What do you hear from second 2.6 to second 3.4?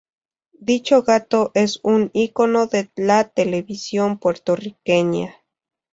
de la